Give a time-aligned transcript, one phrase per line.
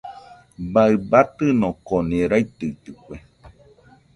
[0.73, 3.17] Baɨ batɨnokoni raitɨitɨkue.